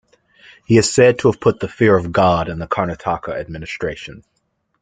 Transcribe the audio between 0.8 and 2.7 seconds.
said to have put the fear of god in the